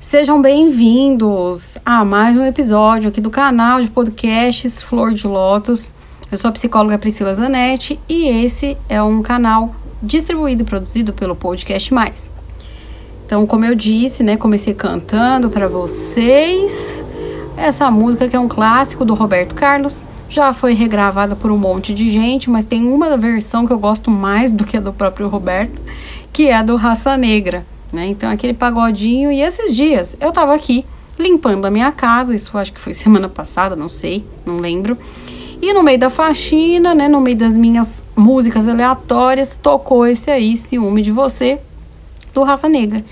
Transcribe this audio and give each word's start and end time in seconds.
Sejam 0.00 0.42
bem-vindos 0.42 1.78
a 1.86 2.04
mais 2.04 2.36
um 2.36 2.42
episódio 2.42 3.08
aqui 3.08 3.20
do 3.20 3.30
canal 3.30 3.80
de 3.80 3.88
podcasts 3.88 4.82
Flor 4.82 5.14
de 5.14 5.28
Lótus. 5.28 5.92
Eu 6.28 6.36
sou 6.36 6.48
a 6.48 6.52
psicóloga 6.52 6.98
Priscila 6.98 7.32
Zanetti 7.32 8.00
e 8.08 8.26
esse 8.26 8.76
é 8.88 9.00
um 9.00 9.22
canal 9.22 9.76
distribuído 10.02 10.62
e 10.62 10.66
produzido 10.66 11.12
pelo 11.12 11.36
Podcast 11.36 11.94
Mais. 11.94 12.28
Então, 13.24 13.46
como 13.46 13.64
eu 13.64 13.76
disse, 13.76 14.24
né, 14.24 14.36
comecei 14.36 14.74
cantando 14.74 15.48
para 15.48 15.68
vocês 15.68 17.00
essa 17.56 17.88
música 17.92 18.28
que 18.28 18.34
é 18.34 18.40
um 18.40 18.48
clássico 18.48 19.04
do 19.04 19.14
Roberto 19.14 19.54
Carlos. 19.54 20.04
Já 20.32 20.50
foi 20.50 20.72
regravada 20.72 21.36
por 21.36 21.50
um 21.50 21.58
monte 21.58 21.92
de 21.92 22.10
gente, 22.10 22.48
mas 22.48 22.64
tem 22.64 22.86
uma 22.88 23.18
versão 23.18 23.66
que 23.66 23.72
eu 23.74 23.78
gosto 23.78 24.10
mais 24.10 24.50
do 24.50 24.64
que 24.64 24.78
a 24.78 24.80
do 24.80 24.90
próprio 24.90 25.28
Roberto, 25.28 25.78
que 26.32 26.48
é 26.48 26.56
a 26.56 26.62
do 26.62 26.74
Raça 26.74 27.18
Negra, 27.18 27.66
né? 27.92 28.06
Então, 28.06 28.30
aquele 28.30 28.54
pagodinho. 28.54 29.30
E 29.30 29.42
esses 29.42 29.76
dias 29.76 30.16
eu 30.18 30.32
tava 30.32 30.54
aqui 30.54 30.86
limpando 31.18 31.66
a 31.66 31.70
minha 31.70 31.92
casa, 31.92 32.34
isso 32.34 32.56
acho 32.56 32.72
que 32.72 32.80
foi 32.80 32.94
semana 33.04 33.28
passada, 33.28 33.76
não 33.76 33.90
sei, 33.90 34.24
não 34.46 34.56
lembro. 34.56 34.96
E 35.60 35.70
no 35.74 35.82
meio 35.82 35.98
da 35.98 36.08
faxina, 36.08 36.94
né, 36.94 37.08
no 37.08 37.20
meio 37.20 37.36
das 37.36 37.54
minhas 37.54 38.02
músicas 38.16 38.66
aleatórias, 38.66 39.58
tocou 39.58 40.06
esse 40.06 40.30
aí, 40.30 40.56
Ciúme 40.56 41.02
de 41.02 41.12
Você, 41.12 41.60
do 42.32 42.42
Raça 42.42 42.70
Negra. 42.70 43.04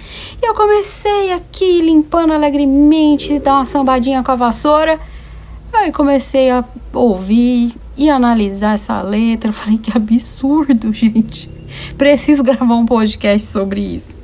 E 0.43 0.49
eu 0.49 0.55
comecei 0.55 1.35
aqui 1.35 1.83
limpando 1.83 2.33
alegremente, 2.33 3.39
dar 3.39 3.57
uma 3.57 3.67
sambadinha 3.67 4.23
com 4.23 4.33
a 4.33 4.37
vassoura. 4.37 4.99
Aí 5.73 5.93
comecei 5.93 6.51
a 6.51 6.65
ouvir 6.93 7.75
e 7.97 8.11
analisar 8.11 8.75
essa 8.75 9.01
letra. 9.03 9.53
falei 9.53 9.79
que 9.79 9.97
absurdo, 9.97 10.93
gente. 10.95 11.49
Preciso 11.97 12.43
gravar 12.43 12.77
um 12.77 12.87
podcast 12.87 13.47
sobre 13.47 13.81
isso. 13.81 14.19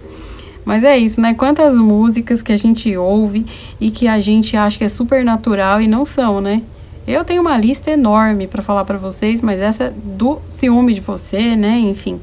Mas 0.65 0.83
é 0.83 0.99
isso, 0.99 1.21
né? 1.21 1.33
Quantas 1.33 1.77
músicas 1.77 2.43
que 2.43 2.53
a 2.53 2.57
gente 2.57 2.97
ouve 2.97 3.47
e 3.81 3.91
que 3.91 4.09
a 4.09 4.19
gente 4.19 4.57
acha 4.57 4.77
que 4.77 4.85
é 4.85 4.89
super 4.89 5.25
natural 5.25 5.81
e 5.81 5.87
não 5.87 6.05
são, 6.05 6.41
né? 6.41 6.63
Eu 7.07 7.25
tenho 7.25 7.41
uma 7.41 7.57
lista 7.57 7.89
enorme 7.89 8.49
para 8.49 8.63
falar 8.63 8.85
para 8.85 8.99
vocês, 8.99 9.41
mas 9.41 9.61
essa 9.61 9.85
é 9.85 9.91
do 9.91 10.41
ciúme 10.49 10.93
de 10.93 11.01
você, 11.01 11.55
né? 11.55 11.79
Enfim, 11.79 12.21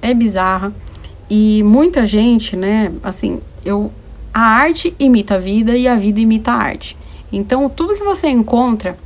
é 0.00 0.14
bizarra. 0.14 0.72
E 1.28 1.62
muita 1.64 2.06
gente, 2.06 2.56
né? 2.56 2.92
Assim, 3.02 3.40
eu 3.64 3.90
a 4.32 4.42
arte 4.42 4.94
imita 4.96 5.34
a 5.34 5.38
vida 5.38 5.76
e 5.76 5.88
a 5.88 5.96
vida 5.96 6.20
imita 6.20 6.52
a 6.52 6.54
arte. 6.54 6.96
Então, 7.32 7.68
tudo 7.68 7.94
que 7.94 8.02
você 8.02 8.28
encontra 8.28 8.96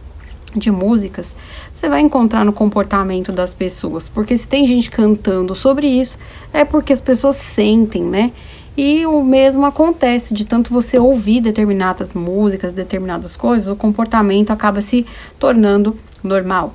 de 0.55 0.71
músicas, 0.71 1.35
você 1.73 1.89
vai 1.89 2.01
encontrar 2.01 2.45
no 2.45 2.53
comportamento 2.53 3.33
das 3.33 3.53
pessoas. 3.53 4.09
Porque 4.09 4.37
se 4.37 4.47
tem 4.47 4.67
gente 4.67 4.91
cantando 4.91 5.55
sobre 5.55 5.89
isso, 5.89 6.17
é 6.53 6.65
porque 6.65 6.93
as 6.93 7.01
pessoas 7.01 7.37
sentem, 7.37 8.03
né? 8.03 8.33
E 8.77 9.07
o 9.07 9.23
mesmo 9.23 9.65
acontece 9.65 10.35
de 10.35 10.45
tanto 10.45 10.73
você 10.73 10.99
ouvir 10.99 11.41
determinadas 11.41 12.13
músicas, 12.13 12.73
determinadas 12.73 13.37
coisas, 13.37 13.69
o 13.69 13.77
comportamento 13.77 14.51
acaba 14.51 14.81
se 14.81 15.07
tornando 15.39 15.97
normal. 16.23 16.75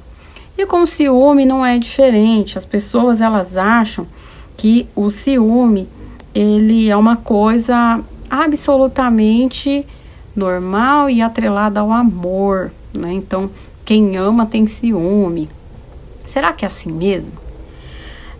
E 0.57 0.65
com 0.65 0.83
o 0.83 0.87
ciúme 0.87 1.45
não 1.45 1.65
é 1.65 1.77
diferente. 1.77 2.57
As 2.57 2.65
pessoas 2.65 3.19
elas 3.21 3.57
acham 3.57 4.07
que 4.55 4.87
o 4.95 5.09
ciúme 5.09 5.87
ele 6.33 6.89
é 6.89 6.95
uma 6.95 7.17
coisa 7.17 8.01
absolutamente 8.29 9.85
normal 10.39 11.09
e 11.09 11.21
atrelada 11.21 11.81
ao 11.81 11.91
amor, 11.91 12.71
né? 12.93 13.11
Então, 13.13 13.49
quem 13.85 14.17
ama 14.17 14.45
tem 14.45 14.65
ciúme. 14.65 15.49
Será 16.25 16.53
que 16.53 16.65
é 16.65 16.67
assim 16.67 16.91
mesmo? 16.91 17.33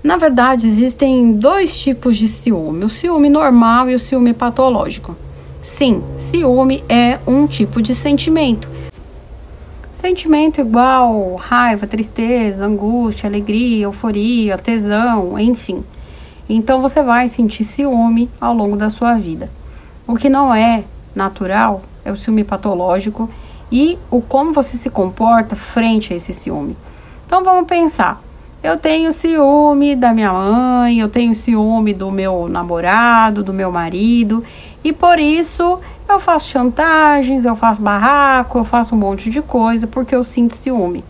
Na 0.04 0.16
verdade, 0.16 0.66
existem 0.66 1.34
dois 1.34 1.78
tipos 1.78 2.18
de 2.18 2.28
ciúme: 2.28 2.86
o 2.86 2.90
ciúme 2.90 3.30
normal 3.30 3.90
e 3.90 3.96
o 3.96 4.00
ciúme 4.00 4.34
patológico. 4.34 5.16
Sim, 5.62 6.02
ciúme 6.18 6.84
é 6.88 7.20
um 7.28 7.46
tipo 7.46 7.82
de 7.82 7.94
sentimento. 7.94 8.68
Sentimento 9.92 10.62
igual 10.62 11.36
raiva, 11.36 11.86
tristeza, 11.86 12.66
angústia, 12.66 13.28
alegria, 13.28 13.84
euforia, 13.84 14.58
tesão, 14.58 15.38
enfim. 15.38 15.84
Então 16.48 16.82
você 16.82 17.04
vai 17.04 17.28
sentir 17.28 17.66
ciúme 17.66 18.30
ao 18.40 18.54
longo 18.54 18.78
da 18.78 18.90
sua 18.90 19.16
vida. 19.16 19.50
O 20.08 20.16
que 20.16 20.30
não 20.30 20.56
é 20.56 20.86
natural 21.14 21.82
é 22.04 22.12
o 22.12 22.18
ciúme 22.18 22.44
patológico 22.44 23.30
e 23.72 23.98
o 24.10 24.22
como 24.22 24.54
você 24.54 24.78
se 24.78 24.90
comporta 24.90 25.56
frente 25.56 26.14
a 26.14 26.16
esse 26.16 26.34
ciúme. 26.34 26.76
Então 27.26 27.44
vamos 27.44 27.68
pensar. 27.68 28.22
Eu 28.62 28.78
tenho 28.78 29.12
ciúme 29.12 29.96
da 29.96 30.14
minha 30.14 30.34
mãe, 30.34 31.00
eu 31.00 31.08
tenho 31.08 31.34
ciúme 31.34 31.94
do 31.94 32.12
meu 32.12 32.50
namorado, 32.50 33.42
do 33.42 33.54
meu 33.54 33.72
marido, 33.72 34.44
e 34.84 34.92
por 34.92 35.18
isso 35.18 35.80
eu 36.10 36.20
faço 36.20 36.50
chantagens, 36.50 37.46
eu 37.46 37.56
faço 37.56 37.82
barraco, 37.82 38.58
eu 38.58 38.66
faço 38.66 38.96
um 38.96 38.98
monte 38.98 39.30
de 39.30 39.42
coisa 39.42 39.88
porque 39.88 40.14
eu 40.14 40.24
sinto 40.24 40.56
ciúme. 40.56 41.06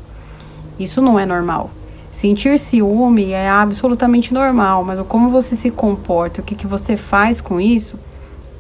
Isso 0.80 1.02
não 1.02 1.18
é 1.18 1.26
normal. 1.26 1.72
Sentir 2.12 2.60
ciúme 2.60 3.32
é 3.32 3.50
absolutamente 3.50 4.34
normal, 4.34 4.84
mas 4.84 5.00
como 5.08 5.30
você 5.30 5.56
se 5.56 5.72
comporta, 5.72 6.42
o 6.42 6.44
que, 6.44 6.54
que 6.54 6.68
você 6.68 6.98
faz 6.98 7.40
com 7.42 7.60
isso, 7.60 8.00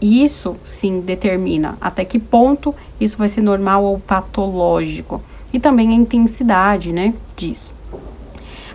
isso 0.02 0.56
sim 0.64 1.02
determina 1.02 1.78
até 1.82 2.06
que 2.06 2.20
ponto 2.20 2.74
isso 3.00 3.18
vai 3.18 3.28
ser 3.28 3.42
normal 3.42 3.84
ou 3.84 4.00
patológico. 4.00 5.22
E 5.52 5.60
também 5.60 5.90
a 5.90 5.94
intensidade, 5.94 6.94
né, 6.94 7.14
disso. 7.36 7.72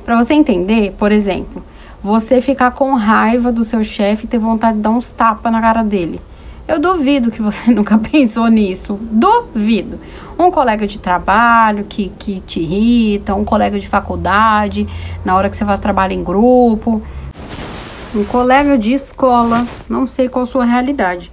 Para 0.04 0.16
você 0.16 0.34
entender, 0.34 0.92
por 0.98 1.12
exemplo, 1.12 1.62
você 2.02 2.40
ficar 2.40 2.72
com 2.72 2.92
raiva 2.94 3.50
do 3.50 3.64
seu 3.64 3.82
chefe 3.82 4.24
e 4.24 4.28
ter 4.28 4.38
vontade 4.38 4.76
de 4.76 4.82
dar 4.82 4.90
uns 4.90 5.10
tapas 5.10 5.50
na 5.50 5.60
cara 5.60 5.82
dele. 5.82 6.20
Eu 6.66 6.78
duvido 6.78 7.30
que 7.30 7.40
você 7.40 7.70
nunca 7.72 7.96
pensou 7.96 8.48
nisso. 8.48 8.98
Duvido. 9.00 9.98
Um 10.38 10.50
colega 10.50 10.86
de 10.86 10.98
trabalho 10.98 11.84
que, 11.84 12.10
que 12.18 12.40
te 12.40 12.60
irrita, 12.60 13.34
um 13.34 13.44
colega 13.44 13.78
de 13.78 13.88
faculdade, 13.88 14.86
na 15.24 15.34
hora 15.36 15.48
que 15.48 15.56
você 15.56 15.64
faz 15.64 15.78
trabalho 15.78 16.12
em 16.12 16.24
grupo, 16.24 17.02
um 18.14 18.24
colega 18.24 18.78
de 18.78 18.92
escola, 18.92 19.66
não 19.88 20.06
sei 20.06 20.28
qual 20.28 20.46
sua 20.46 20.64
realidade. 20.64 21.32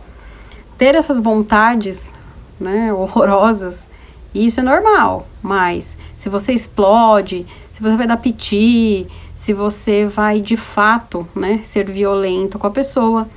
Ter 0.77 0.95
essas 0.95 1.19
vontades 1.19 2.13
né, 2.59 2.91
horrorosas, 2.93 3.87
isso 4.33 4.59
é 4.59 4.63
normal, 4.63 5.27
mas 5.41 5.97
se 6.15 6.29
você 6.29 6.53
explode, 6.53 7.45
se 7.71 7.81
você 7.81 7.95
vai 7.95 8.07
dar 8.07 8.17
piti, 8.17 9.07
se 9.35 9.53
você 9.53 10.05
vai 10.05 10.39
de 10.39 10.55
fato, 10.55 11.27
né, 11.35 11.61
ser 11.63 11.85
violento 11.85 12.57
com 12.57 12.67
a 12.67 12.71
pessoa. 12.71 13.27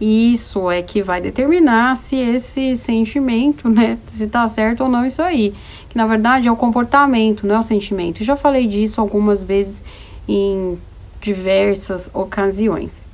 Isso 0.00 0.68
é 0.68 0.82
que 0.82 1.00
vai 1.00 1.20
determinar 1.20 1.96
se 1.96 2.16
esse 2.16 2.74
sentimento, 2.74 3.68
né, 3.68 3.96
se 4.08 4.26
tá 4.26 4.46
certo 4.48 4.82
ou 4.82 4.88
não 4.88 5.06
isso 5.06 5.22
aí. 5.22 5.54
Que 5.88 5.96
na 5.96 6.04
verdade 6.04 6.48
é 6.48 6.52
o 6.52 6.56
comportamento, 6.56 7.46
não 7.46 7.54
é 7.54 7.58
o 7.60 7.62
sentimento. 7.62 8.20
Eu 8.20 8.26
já 8.26 8.34
falei 8.34 8.66
disso 8.66 9.00
algumas 9.00 9.44
vezes 9.44 9.84
em 10.28 10.76
diversas 11.22 12.10
ocasiões. 12.12 13.04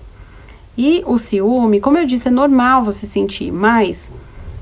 E 0.76 1.02
o 1.06 1.18
ciúme, 1.18 1.80
como 1.80 1.98
eu 1.98 2.06
disse, 2.06 2.28
é 2.28 2.30
normal 2.30 2.82
você 2.82 3.04
sentir, 3.04 3.52
mas 3.52 4.10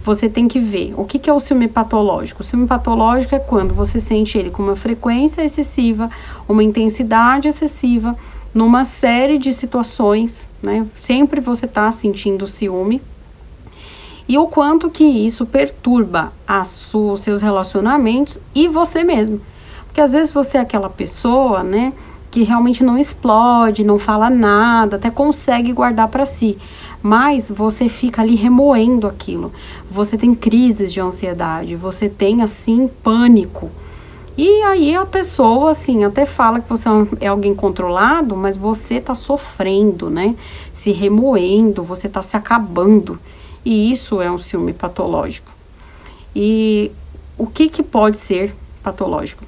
você 0.03 0.29
tem 0.29 0.49
que 0.49 0.59
ver 0.59 0.95
o 0.97 1.05
que, 1.05 1.29
é 1.29 1.33
o 1.33 1.41
ciúme 1.41 1.69
patológico. 1.69 2.43
O 2.43 2.45
ciúme 2.45 2.67
patológico 2.67 3.35
é 3.35 3.39
quando 3.39 3.75
você 3.75 3.99
sente 3.99 4.37
ele 4.37 4.51
com 4.51 4.63
uma 4.63 4.77
frequência 4.77 5.43
excessiva, 5.43 6.11
uma 6.49 6.63
intensidade 6.63 7.49
excessiva, 7.49 8.17
numa 8.55 8.85
série 8.85 9.37
de 9.37 9.53
situações, 9.53 10.49
né? 10.63 10.87
Sempre 11.03 11.41
você 11.41 11.67
está 11.67 11.91
sentindo 11.93 12.47
ciúme. 12.47 13.03
E 14.29 14.39
o 14.39 14.47
quanto 14.49 14.91
que 14.91 15.05
isso 15.05 15.45
perturba 15.45 16.33
os 16.49 17.21
seus 17.21 17.43
relacionamentos 17.43 18.39
e 18.55 18.67
você 18.67 19.05
mesmo. 19.05 19.41
Porque 19.87 20.01
às 20.01 20.13
vezes 20.13 20.33
você 20.33 20.57
é 20.57 20.61
aquela 20.61 20.89
pessoa, 20.89 21.63
né? 21.63 21.93
Que 22.37 22.43
realmente 22.43 22.85
não 22.85 22.99
explode, 22.99 23.83
não 23.83 23.99
fala 23.99 24.29
nada, 24.29 24.97
até 24.97 25.11
consegue 25.11 25.73
guardar 25.73 26.09
para 26.09 26.27
si, 26.27 26.59
mas 27.03 27.51
você 27.51 27.89
fica 27.89 28.21
ali 28.21 28.35
remoendo 28.35 29.07
aquilo. 29.07 29.51
Você 29.91 30.19
tem 30.19 30.35
crises 30.35 30.93
de 30.93 31.01
ansiedade, 31.01 31.75
você 31.77 32.11
tem 32.11 32.43
assim 32.43 32.91
pânico. 33.03 33.71
E 34.37 34.61
aí 34.65 34.95
a 34.95 35.07
pessoa, 35.07 35.71
assim, 35.71 36.05
até 36.05 36.27
fala 36.27 36.61
que 36.61 36.69
você 36.69 36.87
é 37.23 37.29
alguém 37.29 37.55
controlado, 37.55 38.37
mas 38.37 38.59
você 38.59 39.01
tá 39.01 39.15
sofrendo, 39.15 40.11
né? 40.11 40.37
Se 40.75 40.93
remoendo, 40.93 41.83
você 41.83 42.07
tá 42.07 42.21
se 42.21 42.37
acabando. 42.37 43.19
E 43.65 43.91
isso 43.91 44.21
é 44.21 44.31
um 44.31 44.37
ciúme 44.37 44.75
patológico. 44.75 45.51
E 46.35 46.93
o 47.39 47.47
que, 47.47 47.71
que 47.71 47.83
pode 47.83 48.19
ser 48.19 48.55
patológico? 48.83 49.43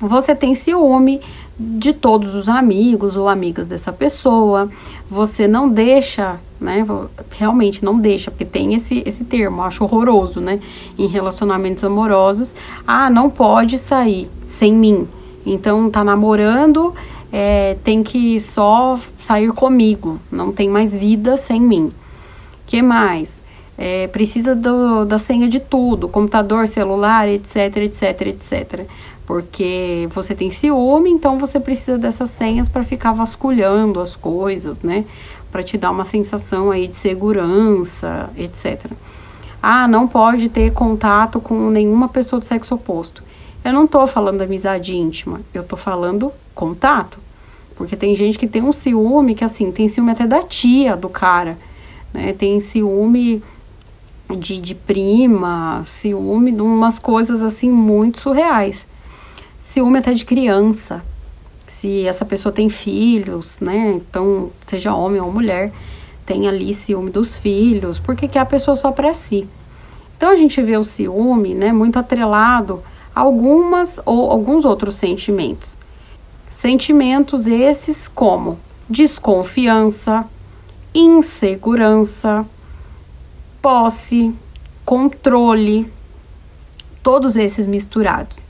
Você 0.00 0.34
tem 0.34 0.54
ciúme 0.54 1.20
de 1.58 1.92
todos 1.92 2.34
os 2.34 2.48
amigos 2.48 3.16
ou 3.16 3.28
amigas 3.28 3.66
dessa 3.66 3.92
pessoa, 3.92 4.70
você 5.10 5.48
não 5.48 5.68
deixa, 5.68 6.38
né? 6.60 6.86
Realmente 7.30 7.84
não 7.84 7.98
deixa, 7.98 8.30
porque 8.30 8.44
tem 8.44 8.74
esse, 8.74 9.02
esse 9.04 9.24
termo, 9.24 9.62
acho 9.62 9.82
horroroso, 9.82 10.40
né? 10.40 10.60
Em 10.96 11.08
relacionamentos 11.08 11.82
amorosos, 11.82 12.54
ah, 12.86 13.10
não 13.10 13.28
pode 13.28 13.76
sair 13.76 14.30
sem 14.46 14.72
mim. 14.72 15.08
Então 15.44 15.90
tá 15.90 16.04
namorando, 16.04 16.94
é, 17.32 17.76
tem 17.82 18.04
que 18.04 18.38
só 18.38 18.98
sair 19.20 19.50
comigo, 19.52 20.20
não 20.30 20.52
tem 20.52 20.68
mais 20.68 20.96
vida 20.96 21.36
sem 21.36 21.60
mim. 21.60 21.90
que 22.66 22.82
mais? 22.82 23.42
É, 23.80 24.08
precisa 24.08 24.56
do, 24.56 25.04
da 25.04 25.18
senha 25.18 25.48
de 25.48 25.60
tudo, 25.60 26.08
computador, 26.08 26.66
celular, 26.66 27.28
etc, 27.28 27.76
etc, 27.76 28.20
etc 28.26 28.86
porque 29.28 30.08
você 30.10 30.34
tem 30.34 30.50
ciúme, 30.50 31.10
então 31.10 31.38
você 31.38 31.60
precisa 31.60 31.98
dessas 31.98 32.30
senhas 32.30 32.66
para 32.66 32.82
ficar 32.82 33.12
vasculhando 33.12 34.00
as 34.00 34.16
coisas, 34.16 34.80
né? 34.80 35.04
Para 35.52 35.62
te 35.62 35.76
dar 35.76 35.90
uma 35.90 36.06
sensação 36.06 36.70
aí 36.70 36.88
de 36.88 36.94
segurança, 36.94 38.30
etc. 38.38 38.90
Ah, 39.62 39.86
não 39.86 40.08
pode 40.08 40.48
ter 40.48 40.72
contato 40.72 41.42
com 41.42 41.68
nenhuma 41.68 42.08
pessoa 42.08 42.40
do 42.40 42.46
sexo 42.46 42.74
oposto. 42.74 43.22
Eu 43.62 43.74
não 43.74 43.86
tô 43.86 44.06
falando 44.06 44.40
amizade 44.40 44.96
íntima, 44.96 45.42
eu 45.52 45.62
tô 45.62 45.76
falando 45.76 46.32
contato. 46.54 47.18
Porque 47.76 47.96
tem 47.96 48.16
gente 48.16 48.38
que 48.38 48.48
tem 48.48 48.62
um 48.62 48.72
ciúme 48.72 49.34
que 49.34 49.44
assim, 49.44 49.70
tem 49.70 49.88
ciúme 49.88 50.12
até 50.12 50.26
da 50.26 50.40
tia 50.40 50.96
do 50.96 51.10
cara, 51.10 51.58
né? 52.14 52.32
Tem 52.32 52.58
ciúme 52.60 53.42
de, 54.38 54.56
de 54.56 54.74
prima, 54.74 55.82
ciúme 55.84 56.50
de 56.50 56.62
umas 56.62 56.98
coisas 56.98 57.42
assim 57.42 57.68
muito 57.68 58.22
surreais 58.22 58.88
ciúme 59.72 59.98
até 59.98 60.12
de 60.12 60.24
criança. 60.24 61.04
Se 61.66 62.06
essa 62.06 62.24
pessoa 62.24 62.52
tem 62.52 62.70
filhos, 62.70 63.60
né? 63.60 63.92
Então, 63.96 64.50
seja 64.66 64.94
homem 64.94 65.20
ou 65.20 65.30
mulher, 65.30 65.72
tem 66.24 66.48
ali 66.48 66.72
ciúme 66.74 67.10
dos 67.10 67.36
filhos, 67.36 67.98
porque 67.98 68.28
quer 68.28 68.40
a 68.40 68.46
pessoa 68.46 68.74
só 68.74 68.90
para 68.90 69.12
si. 69.14 69.46
Então 70.16 70.30
a 70.30 70.36
gente 70.36 70.60
vê 70.60 70.76
o 70.76 70.84
ciúme, 70.84 71.54
né, 71.54 71.72
muito 71.72 71.98
atrelado 71.98 72.82
a 73.14 73.20
algumas 73.20 74.00
ou 74.04 74.30
alguns 74.30 74.64
outros 74.64 74.96
sentimentos. 74.96 75.76
Sentimentos 76.50 77.46
esses 77.46 78.08
como 78.08 78.58
desconfiança, 78.88 80.24
insegurança, 80.94 82.44
posse, 83.62 84.34
controle, 84.84 85.90
todos 87.02 87.36
esses 87.36 87.66
misturados. 87.66 88.47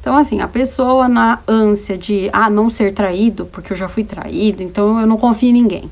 Então, 0.00 0.16
assim, 0.16 0.40
a 0.40 0.48
pessoa 0.48 1.08
na 1.08 1.40
ânsia 1.46 1.96
de, 1.96 2.30
ah, 2.32 2.48
não 2.48 2.70
ser 2.70 2.94
traído, 2.94 3.44
porque 3.44 3.74
eu 3.74 3.76
já 3.76 3.86
fui 3.86 4.02
traído, 4.02 4.62
então 4.62 4.98
eu 4.98 5.06
não 5.06 5.18
confio 5.18 5.50
em 5.50 5.52
ninguém. 5.52 5.90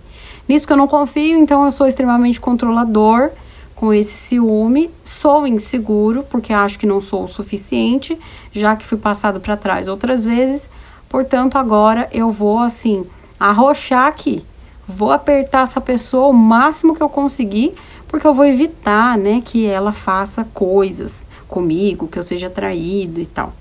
Nisso 0.48 0.66
que 0.66 0.72
eu 0.72 0.78
não 0.78 0.88
confio, 0.88 1.38
então 1.38 1.66
eu 1.66 1.70
sou 1.70 1.86
extremamente 1.86 2.40
controlador 2.40 3.30
com 3.74 3.92
esse 3.92 4.14
ciúme, 4.14 4.90
sou 5.04 5.46
inseguro, 5.46 6.24
porque 6.30 6.54
acho 6.54 6.78
que 6.78 6.86
não 6.86 7.02
sou 7.02 7.24
o 7.24 7.28
suficiente, 7.28 8.18
já 8.50 8.74
que 8.74 8.86
fui 8.86 8.96
passado 8.96 9.40
para 9.40 9.58
trás 9.58 9.88
outras 9.88 10.24
vezes, 10.24 10.70
portanto, 11.06 11.58
agora 11.58 12.08
eu 12.10 12.30
vou, 12.30 12.60
assim, 12.60 13.04
arrochar 13.38 14.06
aqui. 14.06 14.42
Vou 14.88 15.12
apertar 15.12 15.64
essa 15.64 15.82
pessoa 15.82 16.28
o 16.28 16.32
máximo 16.32 16.94
que 16.94 17.02
eu 17.02 17.10
conseguir, 17.10 17.74
porque 18.08 18.26
eu 18.26 18.32
vou 18.32 18.46
evitar, 18.46 19.18
né, 19.18 19.42
que 19.44 19.66
ela 19.66 19.92
faça 19.92 20.48
coisas 20.54 21.26
comigo, 21.46 22.08
que 22.08 22.18
eu 22.18 22.22
seja 22.22 22.48
traído 22.48 23.20
e 23.20 23.26
tal 23.26 23.52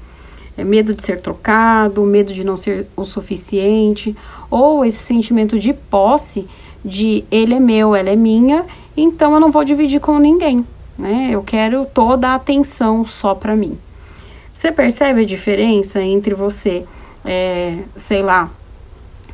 é 0.57 0.63
medo 0.63 0.94
de 0.94 1.04
ser 1.04 1.21
trocado, 1.21 2.04
medo 2.04 2.33
de 2.33 2.44
não 2.44 2.57
ser 2.57 2.88
o 2.95 3.06
suficiente, 3.06 4.15
ou 4.50 4.83
esse 4.83 4.98
sentimento 4.98 5.59
de 5.59 5.71
posse, 5.71 6.48
de 6.83 7.24
ele 7.30 7.54
é 7.54 7.59
meu, 7.59 7.95
ela 7.95 8.09
é 8.09 8.15
minha, 8.15 8.65
então 8.95 9.33
eu 9.33 9.39
não 9.39 9.51
vou 9.51 9.63
dividir 9.63 10.00
com 10.00 10.18
ninguém, 10.18 10.65
né? 10.98 11.30
Eu 11.31 11.44
quero 11.44 11.86
toda 11.86 12.30
a 12.30 12.36
atenção 12.36 13.06
só 13.06 13.36
para 13.36 13.56
mim. 13.56 13.77
Você 14.54 14.71
percebe 14.71 15.21
a 15.21 15.25
diferença 15.25 16.01
entre 16.01 16.33
você, 16.33 16.83
é, 17.24 17.77
sei 17.95 18.24
lá, 18.24 18.50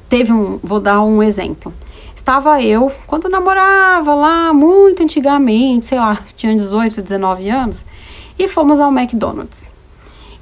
teve 0.09 0.33
um, 0.33 0.59
vou 0.61 0.81
dar 0.81 1.01
um 1.01 1.23
exemplo. 1.23 1.73
Estava 2.13 2.61
eu, 2.61 2.91
quando 3.07 3.29
namorava 3.29 4.13
lá, 4.13 4.53
muito 4.53 5.01
antigamente, 5.01 5.85
sei 5.85 5.97
lá, 5.97 6.19
tinha 6.35 6.55
18, 6.55 7.01
19 7.01 7.49
anos, 7.49 7.85
e 8.37 8.47
fomos 8.47 8.79
ao 8.79 8.91
McDonald's. 8.91 9.72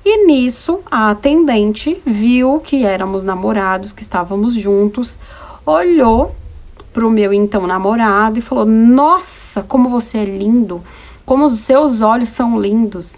E 0.03 0.25
nisso, 0.25 0.80
a 0.89 1.12
atendente 1.12 2.01
viu 2.03 2.59
que 2.59 2.83
éramos 2.83 3.24
namorados, 3.24 3.94
que 3.94 4.01
estávamos 4.01 4.56
juntos, 4.56 5.19
olhou 5.65 6.36
para 6.92 7.06
o 7.06 7.12
meu 7.12 7.31
então 7.31 7.68
namorado 7.68 8.39
e 8.39 8.42
falou: 8.42 8.65
Nossa, 8.65 9.62
como 9.62 9.89
você 9.89 10.19
é 10.19 10.25
lindo! 10.25 10.81
Como 11.24 11.45
os 11.45 11.59
seus 11.59 12.01
olhos 12.01 12.30
são 12.30 12.59
lindos! 12.59 13.15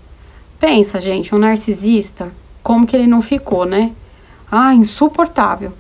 Pensa, 0.59 1.00
gente, 1.00 1.33
um 1.33 1.39
narcisista, 1.39 2.31
como 2.62 2.85
que 2.85 2.95
ele 2.95 3.07
não 3.07 3.21
ficou, 3.21 3.65
né? 3.65 3.91
Ah, 4.51 4.74
insuportável. 4.74 5.71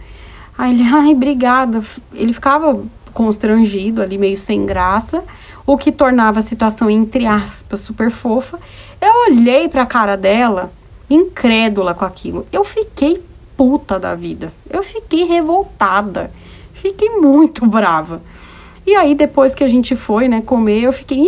Aí 0.57 0.73
ele, 0.73 0.83
ai, 0.83 1.11
obrigada. 1.11 1.83
Ele 2.13 2.31
ficava 2.31 2.81
constrangido 3.13 4.01
ali, 4.01 4.17
meio 4.17 4.37
sem 4.37 4.65
graça, 4.65 5.23
o 5.65 5.77
que 5.77 5.91
tornava 5.91 6.39
a 6.39 6.41
situação, 6.41 6.89
entre 6.89 7.25
aspas, 7.25 7.81
super 7.81 8.09
fofa. 8.09 8.57
Eu 9.01 9.31
olhei 9.31 9.67
para 9.67 9.83
a 9.83 9.85
cara 9.85 10.15
dela 10.15 10.71
incrédula 11.13 11.93
com 11.93 12.05
aquilo. 12.05 12.45
Eu 12.51 12.63
fiquei 12.63 13.23
puta 13.55 13.99
da 13.99 14.15
vida. 14.15 14.53
Eu 14.69 14.83
fiquei 14.83 15.25
revoltada. 15.25 16.31
Fiquei 16.73 17.09
muito 17.09 17.65
brava. 17.65 18.21
E 18.85 18.93
aí, 18.95 19.15
depois 19.15 19.55
que 19.55 19.63
a 19.63 19.67
gente 19.67 19.95
foi, 19.95 20.27
né, 20.27 20.41
comer, 20.41 20.81
eu 20.81 20.91
fiquei. 20.91 21.25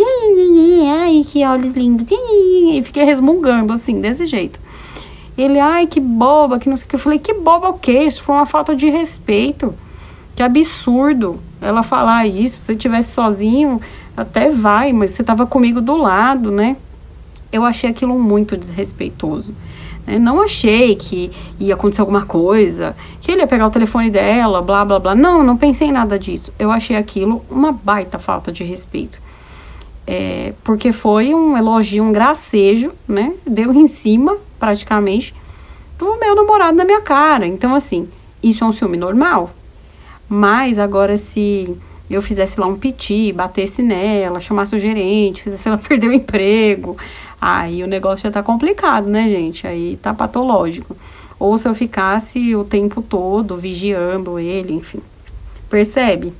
Ai, 1.00 1.24
que 1.26 1.44
olhos 1.44 1.72
lindos. 1.72 2.06
E 2.10 2.82
fiquei 2.84 3.04
resmungando, 3.04 3.72
assim, 3.72 4.00
desse 4.00 4.26
jeito. 4.26 4.60
Ele, 5.38 5.58
ai, 5.58 5.86
que 5.86 6.00
boba, 6.00 6.58
que 6.58 6.68
não 6.68 6.76
sei 6.76 6.86
o 6.86 6.88
que. 6.88 6.96
Eu 6.96 7.00
falei, 7.00 7.18
que 7.18 7.32
boba 7.32 7.70
o 7.70 7.78
quê? 7.78 8.02
Isso 8.02 8.22
foi 8.22 8.34
uma 8.34 8.46
falta 8.46 8.76
de 8.76 8.90
respeito. 8.90 9.74
Que 10.34 10.42
absurdo 10.42 11.40
ela 11.60 11.82
falar 11.82 12.26
isso. 12.26 12.58
Se 12.58 12.76
tivesse 12.76 13.14
sozinho, 13.14 13.80
até 14.16 14.50
vai, 14.50 14.92
mas 14.92 15.12
você 15.12 15.24
tava 15.24 15.46
comigo 15.46 15.80
do 15.80 15.96
lado, 15.96 16.50
né? 16.50 16.76
Eu 17.50 17.64
achei 17.64 17.88
aquilo 17.88 18.18
muito 18.18 18.56
desrespeitoso. 18.56 19.54
Né? 20.06 20.18
Não 20.18 20.40
achei 20.40 20.94
que 20.94 21.30
ia 21.58 21.74
acontecer 21.74 22.00
alguma 22.00 22.24
coisa, 22.24 22.96
que 23.20 23.32
ele 23.32 23.40
ia 23.40 23.46
pegar 23.46 23.66
o 23.66 23.70
telefone 23.70 24.10
dela, 24.10 24.62
blá 24.62 24.84
blá 24.84 24.98
blá. 24.98 25.14
Não, 25.14 25.42
não 25.42 25.56
pensei 25.56 25.88
em 25.88 25.92
nada 25.92 26.18
disso. 26.18 26.52
Eu 26.58 26.70
achei 26.70 26.96
aquilo 26.96 27.44
uma 27.50 27.72
baita 27.72 28.18
falta 28.18 28.52
de 28.52 28.62
respeito. 28.64 29.20
É, 30.06 30.52
porque 30.62 30.92
foi 30.92 31.34
um 31.34 31.56
elogio, 31.56 32.04
um 32.04 32.12
gracejo, 32.12 32.92
né? 33.08 33.34
Deu 33.44 33.72
em 33.72 33.88
cima, 33.88 34.36
praticamente, 34.58 35.34
do 35.98 36.16
meu 36.16 36.36
namorado 36.36 36.76
na 36.76 36.84
minha 36.84 37.00
cara. 37.00 37.46
Então, 37.46 37.74
assim, 37.74 38.08
isso 38.40 38.62
é 38.62 38.66
um 38.66 38.72
ciúme 38.72 38.96
normal. 38.96 39.50
Mas 40.28 40.78
agora, 40.78 41.16
se 41.16 41.76
eu 42.14 42.22
fizesse 42.22 42.60
lá 42.60 42.66
um 42.66 42.76
piti, 42.76 43.32
batesse 43.32 43.82
nela, 43.82 44.40
chamasse 44.40 44.74
o 44.76 44.78
gerente, 44.78 45.42
fizesse 45.42 45.68
ela 45.68 45.78
perder 45.78 46.08
o 46.08 46.12
emprego, 46.12 46.96
Aí 47.40 47.82
o 47.82 47.86
negócio 47.86 48.24
já 48.24 48.30
tá 48.30 48.42
complicado, 48.42 49.08
né, 49.08 49.28
gente? 49.28 49.66
Aí 49.66 49.98
tá 50.00 50.14
patológico. 50.14 50.96
Ou 51.38 51.56
se 51.58 51.68
eu 51.68 51.74
ficasse 51.74 52.56
o 52.56 52.64
tempo 52.64 53.02
todo 53.02 53.56
vigiando 53.56 54.38
ele, 54.38 54.72
enfim. 54.72 55.00
Percebe 55.68 56.32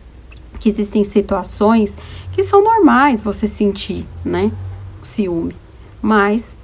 que 0.58 0.68
existem 0.68 1.04
situações 1.04 1.98
que 2.32 2.42
são 2.42 2.64
normais 2.64 3.20
você 3.20 3.46
sentir, 3.46 4.06
né? 4.24 4.50
Ciúme. 5.02 5.54
Mas, 6.00 6.56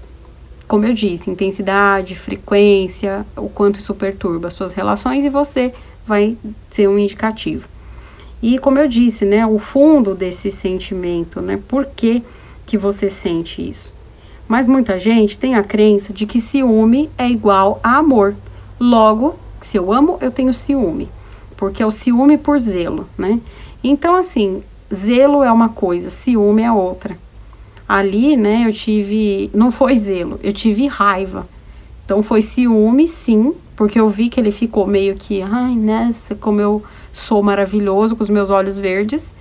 como 0.67 0.87
eu 0.87 0.95
disse, 0.95 1.31
intensidade, 1.31 2.17
frequência, 2.17 3.27
o 3.37 3.51
quanto 3.51 3.81
isso 3.81 3.95
perturba 3.95 4.49
as 4.49 4.55
suas 4.55 4.73
relações 4.73 5.25
e 5.25 5.29
você 5.29 5.75
vai 6.07 6.37
ser 6.71 6.89
um 6.89 6.99
indicativo. 6.99 7.69
E 8.43 8.59
como 8.59 8.79
eu 8.79 8.89
disse, 8.89 9.25
né, 9.25 9.47
o 9.47 9.59
fundo 9.61 10.17
desse 10.17 10.51
sentimento, 10.51 11.41
né? 11.41 11.61
Por 11.69 11.87
que, 11.87 12.25
que 12.67 12.77
você 12.77 13.09
sente 13.09 13.67
isso? 13.67 13.95
Mas 14.49 14.67
muita 14.67 14.99
gente 14.99 15.39
tem 15.39 15.55
a 15.55 15.63
crença 15.63 16.13
de 16.13 16.27
que 16.27 16.41
ciúme 16.41 17.09
é 17.17 17.29
igual 17.31 17.79
a 17.85 17.99
amor. 17.99 18.35
Logo, 18.81 19.37
se 19.61 19.79
eu 19.79 19.93
amo, 19.93 20.19
eu 20.21 20.33
tenho 20.33 20.53
ciúme. 20.53 21.09
Porque 21.57 21.83
é 21.83 21.87
o 21.87 21.91
ciúme 21.91 22.37
por 22.37 22.59
zelo, 22.59 23.09
né? 23.17 23.39
Então, 23.83 24.17
assim, 24.17 24.63
zelo 24.93 25.45
é 25.45 25.53
uma 25.53 25.69
coisa, 25.69 26.11
ciúme 26.11 26.63
é 26.63 26.73
outra. 26.73 27.17
Ali, 27.89 28.37
né, 28.37 28.65
eu 28.67 28.73
tive. 28.73 29.51
Não 29.55 29.71
foi 29.71 29.95
zelo, 29.95 30.41
eu 30.43 30.53
tive 30.53 30.87
raiva. 30.89 31.47
Então 32.05 32.23
foi 32.23 32.43
ciúme, 32.43 33.07
sim, 33.07 33.55
porque 33.77 33.99
eu 33.99 34.09
vi 34.09 34.29
que 34.29 34.39
ele 34.39 34.53
ficou 34.53 34.87
meio 34.87 35.15
que, 35.15 35.43
ai, 35.43 35.75
nessa, 35.75 36.35
como 36.35 36.61
eu 36.61 36.83
sou 37.13 37.43
maravilhoso 37.43 38.17
com 38.17 38.23
os 38.23 38.31
meus 38.31 38.51
olhos 38.51 38.79
verdes. 38.79 39.35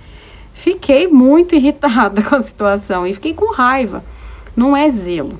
Fiquei 0.54 1.08
muito 1.08 1.54
irritada 1.56 2.22
com 2.22 2.34
a 2.34 2.40
situação 2.40 3.06
e 3.06 3.14
fiquei 3.14 3.34
com 3.34 3.52
raiva. 3.52 4.04
Não 4.56 4.76
é 4.76 4.88
zelo, 4.90 5.38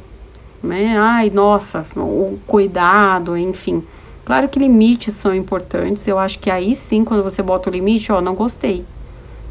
né? 0.62 0.96
Ai, 0.98 1.30
nossa, 1.30 1.84
o 1.96 2.38
cuidado, 2.46 3.36
enfim. 3.36 3.82
Claro 4.24 4.48
que 4.48 4.58
limites 4.58 5.14
são 5.14 5.34
importantes. 5.34 6.06
Eu 6.06 6.18
acho 6.18 6.38
que 6.38 6.50
aí 6.50 6.74
sim, 6.74 7.04
quando 7.04 7.22
você 7.22 7.42
bota 7.42 7.68
o 7.68 7.72
limite, 7.72 8.12
ó, 8.12 8.20
não 8.20 8.34
gostei. 8.34 8.84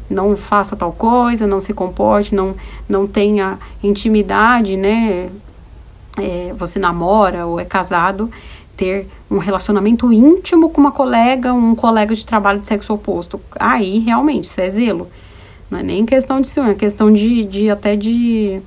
Não 0.08 0.36
faça 0.36 0.74
tal 0.76 0.92
coisa, 0.92 1.46
não 1.46 1.60
se 1.60 1.72
comporte, 1.72 2.34
não, 2.34 2.54
não 2.88 3.06
tenha 3.06 3.58
intimidade, 3.82 4.76
né? 4.76 5.30
É, 6.18 6.52
você 6.58 6.78
namora 6.78 7.46
ou 7.46 7.58
é 7.58 7.64
casado, 7.64 8.30
ter 8.82 9.06
um 9.30 9.38
relacionamento 9.38 10.12
íntimo 10.12 10.68
com 10.68 10.80
uma 10.80 10.90
colega, 10.90 11.54
um 11.54 11.72
colega 11.72 12.16
de 12.16 12.26
trabalho 12.26 12.58
de 12.58 12.66
sexo 12.66 12.92
oposto. 12.92 13.40
Aí, 13.54 14.00
realmente, 14.00 14.44
isso 14.44 14.60
é 14.60 14.68
zelo. 14.68 15.06
Não 15.70 15.78
é 15.78 15.84
nem 15.84 16.04
questão 16.04 16.40
de 16.40 16.48
ciúme, 16.48 16.70
é 16.70 16.74
questão 16.74 17.12
de, 17.12 17.44
de 17.44 17.70
até 17.70 17.94
de, 17.94 18.60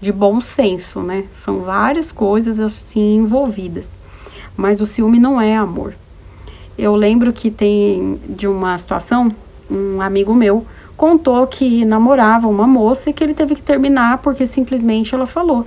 de 0.00 0.12
bom 0.12 0.40
senso, 0.40 1.00
né? 1.00 1.24
São 1.34 1.62
várias 1.62 2.12
coisas 2.12 2.60
assim 2.60 3.16
envolvidas. 3.16 3.98
Mas 4.56 4.80
o 4.80 4.86
ciúme 4.86 5.18
não 5.18 5.40
é 5.40 5.56
amor. 5.56 5.92
Eu 6.78 6.94
lembro 6.94 7.32
que 7.32 7.50
tem 7.50 8.20
de 8.28 8.46
uma 8.46 8.78
situação, 8.78 9.34
um 9.68 10.00
amigo 10.00 10.32
meu 10.32 10.64
contou 10.96 11.44
que 11.48 11.84
namorava 11.84 12.46
uma 12.46 12.66
moça 12.66 13.10
e 13.10 13.12
que 13.12 13.24
ele 13.24 13.34
teve 13.34 13.56
que 13.56 13.62
terminar 13.62 14.18
porque 14.18 14.46
simplesmente 14.46 15.14
ela 15.14 15.26
falou 15.26 15.66